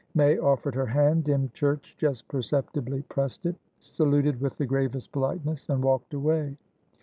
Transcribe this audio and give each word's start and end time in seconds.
May 0.15 0.39
offered 0.39 0.73
her 0.73 0.87
hand. 0.87 1.25
Dymchurch 1.25 1.93
just 1.95 2.27
perceptibly 2.27 3.03
pressed 3.03 3.45
it, 3.45 3.55
saluted 3.81 4.41
with 4.41 4.57
the 4.57 4.65
gravest 4.65 5.11
politeness, 5.11 5.69
and 5.69 5.83
walked 5.83 6.15
away. 6.15 6.57